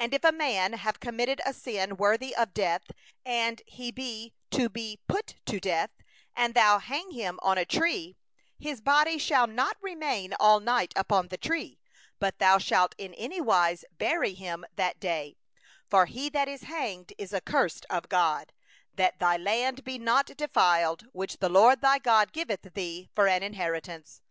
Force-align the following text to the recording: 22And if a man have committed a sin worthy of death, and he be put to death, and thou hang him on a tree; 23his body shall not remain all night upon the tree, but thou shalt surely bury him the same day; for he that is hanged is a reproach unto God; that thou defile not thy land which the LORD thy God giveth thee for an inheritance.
22And 0.00 0.14
if 0.14 0.24
a 0.24 0.32
man 0.32 0.72
have 0.72 0.98
committed 0.98 1.42
a 1.44 1.52
sin 1.52 1.98
worthy 1.98 2.34
of 2.34 2.54
death, 2.54 2.84
and 3.22 3.60
he 3.66 3.90
be 3.90 4.32
put 5.06 5.34
to 5.44 5.60
death, 5.60 5.90
and 6.34 6.54
thou 6.54 6.78
hang 6.78 7.10
him 7.10 7.38
on 7.42 7.58
a 7.58 7.66
tree; 7.66 8.16
23his 8.62 8.82
body 8.82 9.18
shall 9.18 9.46
not 9.46 9.76
remain 9.82 10.32
all 10.40 10.58
night 10.58 10.94
upon 10.96 11.28
the 11.28 11.36
tree, 11.36 11.78
but 12.18 12.38
thou 12.38 12.56
shalt 12.56 12.94
surely 12.98 13.78
bury 13.98 14.32
him 14.32 14.62
the 14.74 14.82
same 14.84 14.94
day; 15.00 15.36
for 15.90 16.06
he 16.06 16.30
that 16.30 16.48
is 16.48 16.62
hanged 16.62 17.12
is 17.18 17.34
a 17.34 17.36
reproach 17.36 17.82
unto 17.90 18.08
God; 18.08 18.54
that 18.94 19.18
thou 19.18 19.36
defile 19.36 19.40
not 19.98 20.24
thy 20.38 20.46
land 20.46 21.10
which 21.12 21.36
the 21.40 21.50
LORD 21.50 21.82
thy 21.82 21.98
God 21.98 22.32
giveth 22.32 22.72
thee 22.72 23.10
for 23.14 23.28
an 23.28 23.42
inheritance. 23.42 24.22